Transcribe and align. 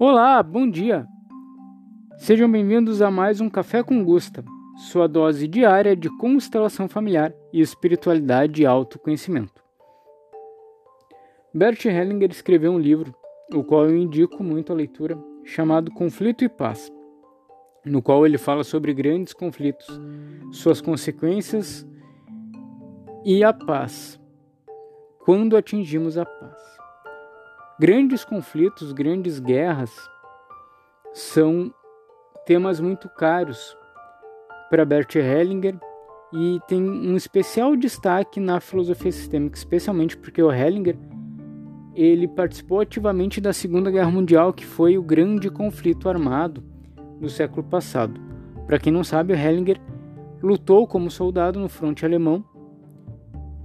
Olá, 0.00 0.40
bom 0.44 0.70
dia! 0.70 1.08
Sejam 2.18 2.48
bem-vindos 2.48 3.02
a 3.02 3.10
mais 3.10 3.40
um 3.40 3.50
Café 3.50 3.82
com 3.82 4.04
Gusta, 4.04 4.44
sua 4.76 5.08
dose 5.08 5.48
diária 5.48 5.96
de 5.96 6.08
constelação 6.18 6.88
familiar 6.88 7.34
e 7.52 7.60
espiritualidade 7.60 8.62
e 8.62 8.66
autoconhecimento. 8.66 9.60
Bert 11.52 11.84
Hellinger 11.84 12.30
escreveu 12.30 12.70
um 12.70 12.78
livro, 12.78 13.12
o 13.52 13.64
qual 13.64 13.86
eu 13.86 13.96
indico 13.96 14.40
muito 14.40 14.72
a 14.72 14.76
leitura, 14.76 15.18
chamado 15.42 15.90
Conflito 15.90 16.44
e 16.44 16.48
Paz, 16.48 16.92
no 17.84 18.00
qual 18.00 18.24
ele 18.24 18.38
fala 18.38 18.62
sobre 18.62 18.94
grandes 18.94 19.32
conflitos, 19.32 20.00
suas 20.52 20.80
consequências 20.80 21.84
e 23.24 23.42
a 23.42 23.52
paz, 23.52 24.20
quando 25.24 25.56
atingimos 25.56 26.16
a 26.16 26.24
paz. 26.24 26.77
Grandes 27.80 28.24
conflitos, 28.24 28.90
grandes 28.90 29.38
guerras 29.38 29.94
são 31.14 31.72
temas 32.44 32.80
muito 32.80 33.08
caros 33.08 33.76
para 34.68 34.84
Bert 34.84 35.14
Hellinger 35.14 35.78
e 36.32 36.58
tem 36.66 36.82
um 36.82 37.16
especial 37.16 37.76
destaque 37.76 38.40
na 38.40 38.58
filosofia 38.58 39.12
sistêmica, 39.12 39.56
especialmente 39.56 40.16
porque 40.16 40.42
o 40.42 40.52
Hellinger 40.52 40.98
ele 41.94 42.26
participou 42.26 42.80
ativamente 42.80 43.40
da 43.40 43.52
Segunda 43.52 43.92
Guerra 43.92 44.10
Mundial, 44.10 44.52
que 44.52 44.66
foi 44.66 44.98
o 44.98 45.02
grande 45.02 45.48
conflito 45.48 46.08
armado 46.08 46.64
do 47.20 47.30
século 47.30 47.62
passado. 47.62 48.20
Para 48.66 48.80
quem 48.80 48.92
não 48.92 49.04
sabe, 49.04 49.32
o 49.32 49.36
Hellinger 49.36 49.80
lutou 50.42 50.84
como 50.84 51.12
soldado 51.12 51.60
no 51.60 51.68
fronte 51.68 52.04
alemão 52.04 52.44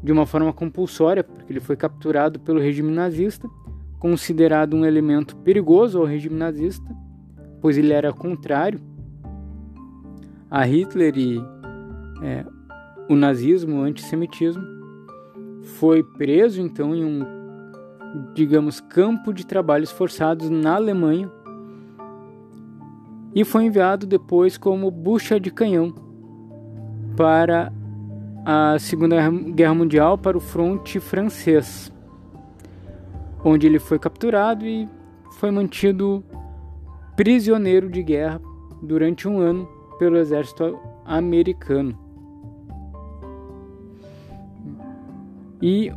de 0.04 0.12
uma 0.12 0.28
forma 0.28 0.54
compulsória, 0.54 1.24
porque 1.24 1.52
ele 1.52 1.60
foi 1.60 1.76
capturado 1.76 2.40
pelo 2.40 2.60
regime 2.60 2.92
nazista, 2.92 3.50
considerado 4.04 4.76
um 4.76 4.86
elemento 4.86 5.36
perigoso 5.38 5.98
ao 5.98 6.06
regime 6.06 6.36
nazista 6.36 6.94
pois 7.64 7.78
ele 7.78 7.94
era 7.94 8.12
contrário 8.12 8.78
a 10.52 10.66
Hitler 10.66 11.18
e 11.18 11.42
é, 12.22 12.46
o 13.10 13.16
nazismo, 13.16 13.78
o 13.78 13.84
antissemitismo. 13.84 14.62
Foi 15.80 16.04
preso 16.04 16.62
então 16.62 16.94
em 16.94 17.06
um, 17.06 17.26
digamos, 18.36 18.82
campo 18.82 19.34
de 19.34 19.48
trabalhos 19.48 19.92
forçados 19.92 20.50
na 20.50 20.76
Alemanha 20.76 21.32
e 23.34 23.46
foi 23.46 23.64
enviado 23.64 24.06
depois 24.06 24.58
como 24.58 24.92
bucha 24.92 25.40
de 25.40 25.50
canhão 25.50 25.96
para 27.16 27.72
a 28.46 28.78
Segunda 28.78 29.16
Guerra 29.56 29.74
Mundial, 29.74 30.18
para 30.18 30.38
o 30.38 30.42
fronte 30.42 31.00
francês, 31.00 31.93
onde 33.44 33.68
ele 33.68 33.80
foi 33.80 34.00
capturado 34.00 34.66
e 34.66 34.88
foi 35.32 35.52
mantido 35.52 36.24
prisioneiro 37.16 37.90
de 37.90 38.02
guerra 38.02 38.42
durante 38.82 39.28
um 39.28 39.40
ano 39.40 39.68
pelo 40.00 40.18
exército 40.18 40.80
americano. 41.06 41.98
E 45.62 45.92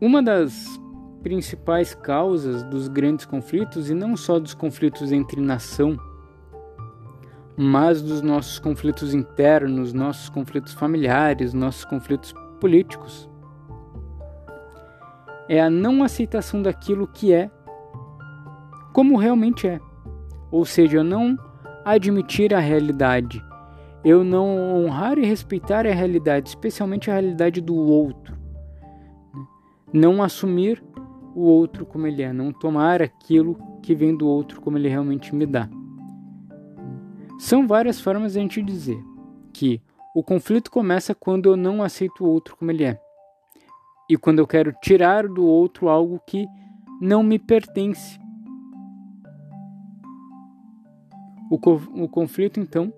uma 0.00 0.22
das 0.22 0.80
principais 1.22 1.94
causas 1.94 2.62
dos 2.64 2.88
grandes 2.88 3.26
conflitos, 3.26 3.90
e 3.90 3.94
não 3.94 4.16
só 4.16 4.38
dos 4.38 4.54
conflitos 4.54 5.12
entre 5.12 5.40
nação, 5.40 5.98
mas 7.56 8.00
dos 8.00 8.22
nossos 8.22 8.58
conflitos 8.58 9.12
internos, 9.12 9.92
nossos 9.92 10.28
conflitos 10.30 10.72
familiares, 10.72 11.52
nossos 11.52 11.84
conflitos 11.84 12.32
políticos, 12.58 13.29
é 15.50 15.60
a 15.60 15.68
não 15.68 16.04
aceitação 16.04 16.62
daquilo 16.62 17.08
que 17.08 17.32
é 17.32 17.50
como 18.92 19.16
realmente 19.16 19.66
é. 19.66 19.80
Ou 20.48 20.64
seja, 20.64 21.02
não 21.02 21.36
admitir 21.84 22.54
a 22.54 22.60
realidade, 22.60 23.44
eu 24.04 24.22
não 24.22 24.46
honrar 24.76 25.18
e 25.18 25.26
respeitar 25.26 25.88
a 25.88 25.92
realidade, 25.92 26.50
especialmente 26.50 27.10
a 27.10 27.14
realidade 27.14 27.60
do 27.60 27.74
outro. 27.74 28.38
Não 29.92 30.22
assumir 30.22 30.80
o 31.34 31.40
outro 31.40 31.84
como 31.84 32.06
ele 32.06 32.22
é, 32.22 32.32
não 32.32 32.52
tomar 32.52 33.02
aquilo 33.02 33.58
que 33.82 33.92
vem 33.92 34.16
do 34.16 34.28
outro 34.28 34.60
como 34.60 34.78
ele 34.78 34.88
realmente 34.88 35.34
me 35.34 35.46
dá. 35.46 35.68
São 37.40 37.66
várias 37.66 38.00
formas 38.00 38.34
de 38.34 38.38
a 38.38 38.42
gente 38.42 38.62
dizer 38.62 39.02
que 39.52 39.82
o 40.14 40.22
conflito 40.22 40.70
começa 40.70 41.12
quando 41.12 41.48
eu 41.48 41.56
não 41.56 41.82
aceito 41.82 42.24
o 42.24 42.28
outro 42.28 42.56
como 42.56 42.70
ele 42.70 42.84
é. 42.84 43.00
E 44.10 44.16
quando 44.16 44.40
eu 44.40 44.46
quero 44.46 44.74
tirar 44.82 45.28
do 45.28 45.46
outro 45.46 45.88
algo 45.88 46.20
que 46.26 46.44
não 47.00 47.22
me 47.22 47.38
pertence 47.38 48.18
O, 51.50 51.58
co 51.58 51.80
o 51.94 52.08
conflito, 52.08 52.60
então, 52.60 52.92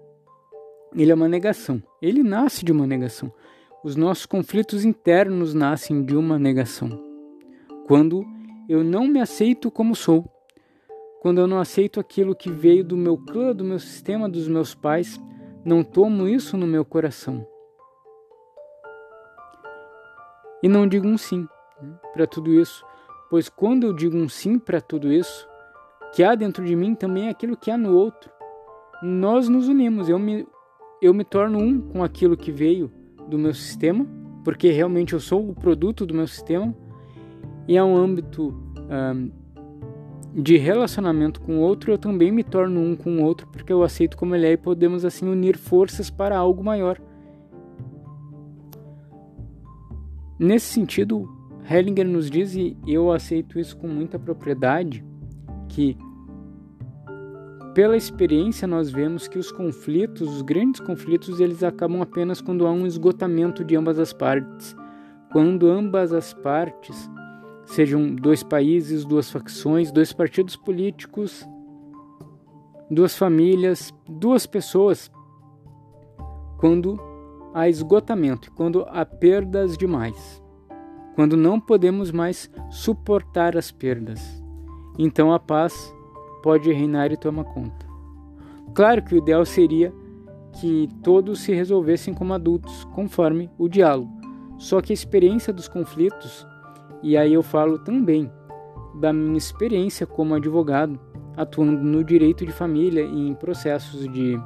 ele 0.94 1.10
é 1.10 1.14
uma 1.14 1.28
negação. 1.28 1.82
Ele 2.02 2.22
nasce 2.22 2.62
de 2.62 2.70
uma 2.70 2.86
negação. 2.86 3.32
Os 3.82 3.96
nossos 3.96 4.26
conflitos 4.26 4.84
internos 4.84 5.54
nascem 5.54 6.04
de 6.04 6.14
uma 6.14 6.38
negação. 6.38 6.90
Quando 7.86 8.22
eu 8.68 8.84
não 8.84 9.06
me 9.06 9.20
aceito 9.20 9.70
como 9.70 9.94
sou, 9.94 10.30
quando 11.22 11.40
eu 11.40 11.46
não 11.46 11.58
aceito 11.58 11.98
aquilo 11.98 12.36
que 12.36 12.50
veio 12.50 12.84
do 12.84 12.96
meu 12.96 13.16
clã, 13.16 13.54
do 13.54 13.64
meu 13.64 13.78
sistema, 13.78 14.28
dos 14.28 14.46
meus 14.46 14.74
pais, 14.74 15.18
não 15.64 15.82
tomo 15.82 16.28
isso 16.28 16.56
no 16.58 16.66
meu 16.66 16.84
coração. 16.84 17.46
E 20.62 20.68
não 20.68 20.86
digo 20.86 21.06
um 21.06 21.18
sim 21.18 21.48
né, 21.80 21.94
para 22.12 22.26
tudo 22.26 22.52
isso, 22.52 22.84
pois 23.28 23.48
quando 23.48 23.86
eu 23.86 23.92
digo 23.92 24.16
um 24.16 24.28
sim 24.28 24.58
para 24.58 24.80
tudo 24.80 25.12
isso, 25.12 25.48
que 26.14 26.22
há 26.22 26.34
dentro 26.34 26.64
de 26.64 26.76
mim 26.76 26.94
também 26.94 27.26
é 27.26 27.30
aquilo 27.30 27.56
que 27.56 27.70
há 27.70 27.76
no 27.76 27.94
outro 27.94 28.30
nós 29.02 29.48
nos 29.48 29.68
unimos. 29.68 30.08
Eu 30.08 30.18
me, 30.18 30.46
eu 31.02 31.12
me 31.12 31.24
torno 31.24 31.58
um 31.58 31.80
com 31.80 32.04
aquilo 32.04 32.36
que 32.36 32.52
veio 32.52 32.90
do 33.28 33.36
meu 33.36 33.52
sistema, 33.52 34.06
porque 34.44 34.70
realmente 34.70 35.12
eu 35.12 35.20
sou 35.20 35.48
o 35.48 35.54
produto 35.54 36.06
do 36.06 36.14
meu 36.14 36.26
sistema, 36.26 36.74
e 37.66 37.76
é 37.76 37.82
um 37.82 37.96
âmbito 37.96 38.54
um, 38.78 39.30
de 40.34 40.56
relacionamento 40.56 41.40
com 41.40 41.58
o 41.58 41.60
outro, 41.60 41.92
eu 41.92 41.98
também 41.98 42.30
me 42.30 42.44
torno 42.44 42.80
um 42.80 42.96
com 42.96 43.16
o 43.16 43.22
outro, 43.24 43.46
porque 43.48 43.72
eu 43.72 43.82
aceito 43.82 44.16
como 44.16 44.34
ele 44.34 44.46
é 44.46 44.52
e 44.52 44.56
podemos 44.56 45.04
assim 45.04 45.28
unir 45.28 45.56
forças 45.56 46.08
para 46.08 46.38
algo 46.38 46.62
maior. 46.62 47.00
Nesse 50.42 50.66
sentido, 50.66 51.28
Hellinger 51.70 52.04
nos 52.04 52.28
diz, 52.28 52.56
e 52.56 52.76
eu 52.84 53.12
aceito 53.12 53.60
isso 53.60 53.76
com 53.76 53.86
muita 53.86 54.18
propriedade, 54.18 55.04
que 55.68 55.96
pela 57.72 57.96
experiência, 57.96 58.66
nós 58.66 58.90
vemos 58.90 59.28
que 59.28 59.38
os 59.38 59.52
conflitos, 59.52 60.28
os 60.28 60.42
grandes 60.42 60.80
conflitos, 60.80 61.38
eles 61.38 61.62
acabam 61.62 62.02
apenas 62.02 62.40
quando 62.40 62.66
há 62.66 62.72
um 62.72 62.84
esgotamento 62.84 63.62
de 63.62 63.76
ambas 63.76 64.00
as 64.00 64.12
partes. 64.12 64.74
Quando 65.30 65.70
ambas 65.70 66.12
as 66.12 66.34
partes, 66.34 67.08
sejam 67.64 68.12
dois 68.12 68.42
países, 68.42 69.04
duas 69.04 69.30
facções, 69.30 69.92
dois 69.92 70.12
partidos 70.12 70.56
políticos, 70.56 71.48
duas 72.90 73.16
famílias, 73.16 73.94
duas 74.08 74.44
pessoas, 74.44 75.08
quando 76.58 77.11
há 77.54 77.68
esgotamento, 77.68 78.50
quando 78.52 78.84
há 78.88 79.04
perdas 79.04 79.76
demais, 79.76 80.42
quando 81.14 81.36
não 81.36 81.60
podemos 81.60 82.10
mais 82.10 82.50
suportar 82.70 83.56
as 83.56 83.70
perdas. 83.70 84.42
Então 84.98 85.32
a 85.32 85.38
paz 85.38 85.94
pode 86.42 86.72
reinar 86.72 87.12
e 87.12 87.16
toma 87.16 87.44
conta. 87.44 87.86
Claro 88.74 89.02
que 89.02 89.14
o 89.14 89.18
ideal 89.18 89.44
seria 89.44 89.92
que 90.60 90.88
todos 91.02 91.40
se 91.40 91.52
resolvessem 91.52 92.12
como 92.12 92.34
adultos, 92.34 92.84
conforme 92.94 93.50
o 93.58 93.68
diálogo. 93.68 94.10
Só 94.58 94.80
que 94.80 94.92
a 94.92 94.94
experiência 94.94 95.52
dos 95.52 95.68
conflitos, 95.68 96.46
e 97.02 97.16
aí 97.16 97.32
eu 97.32 97.42
falo 97.42 97.78
também 97.78 98.30
da 98.94 99.12
minha 99.12 99.38
experiência 99.38 100.06
como 100.06 100.34
advogado, 100.34 101.00
atuando 101.36 101.82
no 101.82 102.04
direito 102.04 102.44
de 102.44 102.52
família 102.52 103.02
e 103.02 103.28
em 103.28 103.34
processos 103.34 104.06
de 104.12 104.38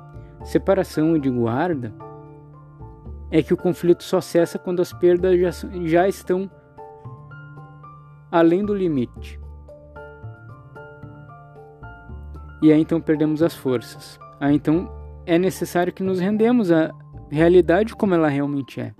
separação 0.44 1.16
e 1.16 1.20
de 1.20 1.28
guarda, 1.28 1.92
é 3.30 3.42
que 3.42 3.52
o 3.52 3.56
conflito 3.56 4.02
só 4.02 4.20
cessa 4.20 4.58
quando 4.58 4.80
as 4.80 4.92
perdas 4.92 5.38
já, 5.38 5.68
já 5.84 6.08
estão 6.08 6.50
além 8.30 8.64
do 8.64 8.74
limite. 8.74 9.40
e 12.66 12.72
aí 12.72 12.80
então 12.80 13.00
perdemos 13.00 13.42
as 13.42 13.54
forças. 13.54 14.18
Aí 14.40 14.54
então 14.54 14.90
é 15.24 15.38
necessário 15.38 15.92
que 15.92 16.02
nos 16.02 16.18
rendemos 16.18 16.72
à 16.72 16.90
realidade 17.30 17.94
como 17.94 18.14
ela 18.14 18.28
realmente 18.28 18.80
é. 18.80 18.94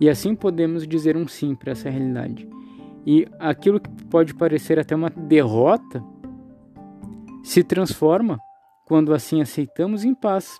E 0.00 0.08
assim 0.08 0.34
podemos 0.34 0.86
dizer 0.86 1.16
um 1.16 1.28
sim 1.28 1.54
para 1.54 1.72
essa 1.72 1.88
realidade. 1.88 2.48
E 3.06 3.28
aquilo 3.38 3.78
que 3.78 3.90
pode 4.06 4.34
parecer 4.34 4.78
até 4.78 4.94
uma 4.94 5.10
derrota 5.10 6.02
se 7.42 7.62
transforma 7.62 8.38
quando 8.86 9.14
assim 9.14 9.40
aceitamos 9.40 10.04
em 10.04 10.14
paz, 10.14 10.58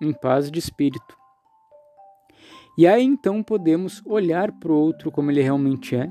em 0.00 0.12
paz 0.12 0.50
de 0.50 0.58
espírito. 0.58 1.17
E 2.78 2.86
aí 2.86 3.02
então 3.02 3.42
podemos 3.42 4.00
olhar 4.06 4.52
para 4.52 4.70
o 4.70 4.76
outro 4.76 5.10
como 5.10 5.32
ele 5.32 5.42
realmente 5.42 5.96
é 5.96 6.08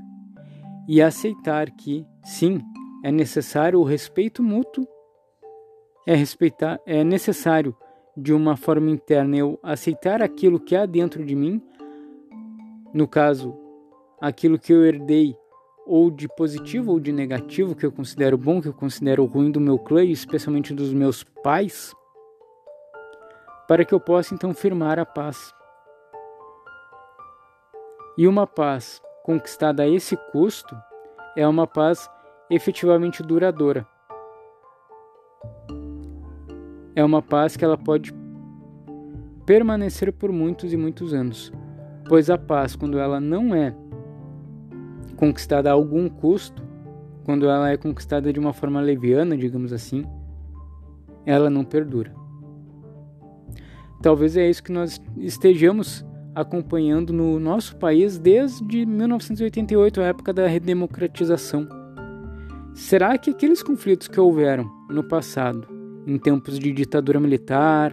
e 0.85 1.01
aceitar 1.01 1.71
que, 1.71 2.05
sim, 2.25 2.59
é 3.05 3.09
necessário 3.09 3.79
o 3.79 3.85
respeito 3.85 4.43
mútuo, 4.43 4.85
é, 6.05 6.13
respeitar, 6.13 6.77
é 6.85 7.05
necessário 7.05 7.73
de 8.17 8.33
uma 8.33 8.57
forma 8.57 8.91
interna 8.91 9.37
eu 9.37 9.57
aceitar 9.63 10.21
aquilo 10.21 10.59
que 10.59 10.75
há 10.75 10.85
dentro 10.85 11.23
de 11.23 11.37
mim, 11.37 11.61
no 12.93 13.07
caso, 13.07 13.57
aquilo 14.19 14.59
que 14.59 14.73
eu 14.73 14.85
herdei 14.85 15.37
ou 15.85 16.11
de 16.11 16.27
positivo 16.27 16.91
ou 16.91 16.99
de 16.99 17.13
negativo, 17.13 17.75
que 17.75 17.85
eu 17.85 17.93
considero 17.93 18.37
bom, 18.37 18.61
que 18.61 18.67
eu 18.67 18.73
considero 18.73 19.23
ruim 19.23 19.51
do 19.51 19.61
meu 19.61 19.79
clã 19.79 20.03
especialmente 20.03 20.73
dos 20.73 20.91
meus 20.91 21.23
pais, 21.23 21.95
para 23.69 23.85
que 23.85 23.93
eu 23.93 24.01
possa 24.01 24.35
então 24.35 24.53
firmar 24.53 24.99
a 24.99 25.05
paz. 25.05 25.55
E 28.17 28.27
uma 28.27 28.47
paz 28.47 28.99
conquistada 29.23 29.83
a 29.83 29.87
esse 29.87 30.17
custo 30.31 30.75
é 31.35 31.47
uma 31.47 31.67
paz 31.67 32.09
efetivamente 32.49 33.21
duradoura. 33.21 33.85
É 36.95 37.03
uma 37.03 37.21
paz 37.21 37.55
que 37.55 37.63
ela 37.63 37.77
pode 37.77 38.11
permanecer 39.45 40.11
por 40.11 40.31
muitos 40.31 40.73
e 40.73 40.77
muitos 40.77 41.13
anos, 41.13 41.53
pois 42.09 42.27
a 42.29 42.39
paz, 42.39 42.75
quando 42.75 42.97
ela 42.97 43.19
não 43.19 43.53
é 43.53 43.75
conquistada 45.15 45.69
a 45.69 45.73
algum 45.73 46.09
custo, 46.09 46.63
quando 47.23 47.47
ela 47.47 47.69
é 47.69 47.77
conquistada 47.77 48.33
de 48.33 48.39
uma 48.39 48.51
forma 48.51 48.81
leviana, 48.81 49.37
digamos 49.37 49.71
assim, 49.71 50.03
ela 51.23 51.51
não 51.51 51.63
perdura. 51.63 52.15
Talvez 54.01 54.35
é 54.37 54.49
isso 54.49 54.63
que 54.63 54.71
nós 54.71 54.99
estejamos 55.17 56.03
acompanhando 56.37 57.11
no 57.11 57.39
nosso 57.39 57.75
país 57.77 58.19
desde 58.19 58.85
1988, 58.85 60.01
a 60.01 60.05
época 60.05 60.31
da 60.31 60.45
redemocratização. 60.45 61.67
Será 62.75 63.17
que 63.17 63.31
aqueles 63.31 63.63
conflitos 63.63 64.07
que 64.07 64.19
houveram 64.19 64.69
no 64.87 65.03
passado, 65.03 65.67
em 66.05 66.15
tempos 66.19 66.59
de 66.59 66.71
ditadura 66.71 67.19
militar, 67.19 67.91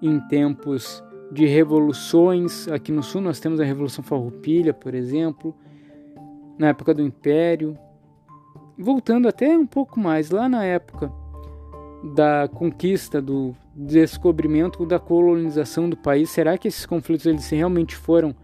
em 0.00 0.20
tempos 0.28 1.02
de 1.32 1.44
revoluções, 1.44 2.68
aqui 2.68 2.92
no 2.92 3.02
sul 3.02 3.20
nós 3.20 3.40
temos 3.40 3.58
a 3.58 3.64
Revolução 3.64 4.04
Farroupilha, 4.04 4.72
por 4.72 4.94
exemplo, 4.94 5.56
na 6.56 6.68
época 6.68 6.94
do 6.94 7.02
Império, 7.02 7.76
voltando 8.78 9.26
até 9.26 9.58
um 9.58 9.66
pouco 9.66 9.98
mais, 9.98 10.30
lá 10.30 10.48
na 10.48 10.62
época 10.64 11.10
da 12.02 12.48
conquista, 12.48 13.20
do 13.22 13.54
descobrimento, 13.74 14.84
da 14.84 14.98
colonização 14.98 15.88
do 15.88 15.96
país, 15.96 16.30
será 16.30 16.58
que 16.58 16.68
esses 16.68 16.84
conflitos 16.84 17.26
eles 17.26 17.48
realmente 17.48 17.96
foram 17.96 18.34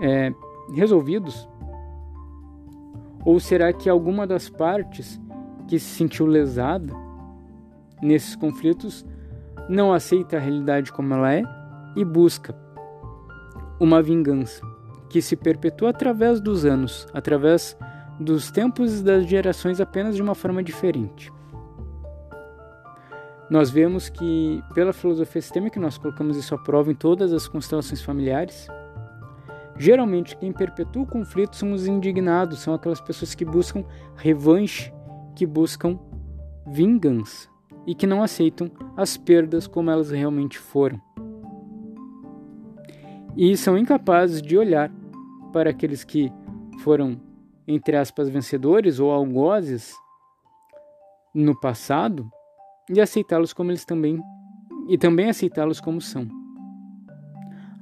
é, 0.00 0.32
resolvidos? 0.74 1.48
Ou 3.24 3.38
será 3.40 3.72
que 3.72 3.88
alguma 3.88 4.26
das 4.26 4.48
partes 4.48 5.20
que 5.66 5.78
se 5.78 5.96
sentiu 5.96 6.26
lesada 6.26 6.92
nesses 8.02 8.36
conflitos 8.36 9.06
não 9.68 9.92
aceita 9.92 10.36
a 10.36 10.40
realidade 10.40 10.92
como 10.92 11.14
ela 11.14 11.32
é 11.32 11.42
e 11.96 12.04
busca 12.04 12.54
uma 13.80 14.02
vingança? 14.02 14.74
que 15.14 15.22
se 15.22 15.36
perpetua 15.36 15.90
através 15.90 16.40
dos 16.40 16.64
anos, 16.64 17.06
através 17.14 17.76
dos 18.18 18.50
tempos 18.50 18.98
e 18.98 19.04
das 19.04 19.24
gerações 19.24 19.80
apenas 19.80 20.16
de 20.16 20.20
uma 20.20 20.34
forma 20.34 20.60
diferente. 20.60 21.32
Nós 23.50 23.70
vemos 23.70 24.08
que, 24.08 24.62
pela 24.74 24.92
filosofia 24.92 25.42
sistêmica, 25.42 25.78
nós 25.78 25.98
colocamos 25.98 26.36
isso 26.36 26.54
à 26.54 26.58
prova 26.58 26.90
em 26.90 26.94
todas 26.94 27.32
as 27.32 27.46
constelações 27.46 28.02
familiares. 28.02 28.68
Geralmente, 29.76 30.36
quem 30.36 30.52
perpetua 30.52 31.02
o 31.02 31.06
conflito 31.06 31.56
são 31.56 31.72
os 31.72 31.86
indignados, 31.86 32.60
são 32.60 32.72
aquelas 32.72 33.00
pessoas 33.00 33.34
que 33.34 33.44
buscam 33.44 33.84
revanche, 34.16 34.92
que 35.34 35.44
buscam 35.44 35.98
vingança 36.66 37.48
e 37.86 37.94
que 37.94 38.06
não 38.06 38.22
aceitam 38.22 38.70
as 38.96 39.16
perdas 39.16 39.66
como 39.66 39.90
elas 39.90 40.10
realmente 40.10 40.58
foram. 40.58 41.00
E 43.36 43.56
são 43.56 43.76
incapazes 43.76 44.40
de 44.40 44.56
olhar 44.56 44.90
para 45.52 45.70
aqueles 45.70 46.02
que 46.02 46.32
foram, 46.82 47.20
entre 47.66 47.96
aspas, 47.96 48.28
vencedores 48.28 49.00
ou 49.00 49.10
algozes 49.10 49.92
no 51.34 51.58
passado 51.58 52.30
e 52.88 53.00
aceitá-los 53.00 53.52
como 53.52 53.70
eles 53.70 53.84
também 53.84 54.20
e 54.88 54.98
também 54.98 55.28
aceitá-los 55.28 55.80
como 55.80 56.00
são. 56.00 56.28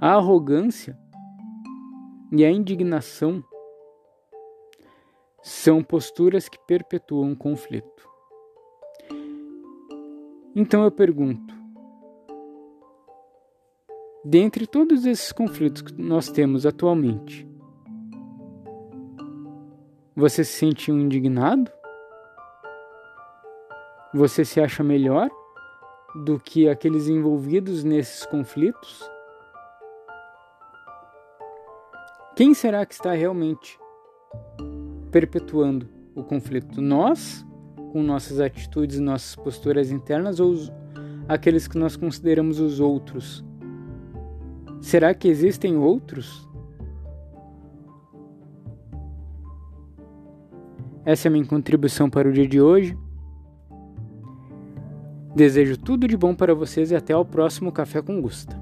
A 0.00 0.14
arrogância 0.14 0.99
e 2.31 2.44
a 2.44 2.50
indignação 2.50 3.43
são 5.43 5.82
posturas 5.82 6.49
que 6.49 6.58
perpetuam 6.66 7.34
conflito. 7.34 8.08
Então 10.54 10.84
eu 10.84 10.90
pergunto: 10.90 11.55
dentre 14.25 14.66
todos 14.66 15.05
esses 15.05 15.32
conflitos 15.32 15.82
que 15.82 16.00
nós 16.00 16.28
temos 16.31 16.64
atualmente, 16.64 17.48
você 20.14 20.44
se 20.44 20.52
sentiu 20.52 20.98
indignado? 20.98 21.70
Você 24.14 24.44
se 24.44 24.61
acha 24.61 24.85
melhor 24.85 25.31
do 26.25 26.38
que 26.38 26.69
aqueles 26.69 27.09
envolvidos 27.09 27.82
nesses 27.82 28.26
conflitos? 28.26 29.00
Quem 32.37 32.53
será 32.53 32.85
que 32.85 32.93
está 32.93 33.12
realmente 33.12 33.79
perpetuando 35.11 35.88
o 36.14 36.23
conflito? 36.23 36.82
Nós, 36.82 37.47
com 37.91 38.03
nossas 38.03 38.38
atitudes 38.38 39.00
nossas 39.00 39.35
posturas 39.35 39.91
internas, 39.91 40.41
ou 40.41 40.50
os, 40.50 40.70
aqueles 41.26 41.67
que 41.67 41.79
nós 41.79 41.97
consideramos 41.97 42.61
os 42.61 42.81
outros? 42.81 43.43
Será 44.82 45.15
que 45.15 45.26
existem 45.26 45.79
outros? 45.79 46.47
Essa 51.03 51.29
é 51.29 51.31
a 51.31 51.32
minha 51.32 51.47
contribuição 51.47 52.11
para 52.11 52.29
o 52.29 52.32
dia 52.32 52.47
de 52.47 52.61
hoje. 52.61 52.94
Desejo 55.43 55.77
tudo 55.77 56.06
de 56.06 56.17
bom 56.17 56.37
para 56.37 56.55
vocês 56.55 56.93
e 56.93 56.94
até 56.94 57.17
o 57.17 57.25
próximo 57.25 57.73
Café 57.73 58.00
com 58.00 58.21
Gusta. 58.23 58.62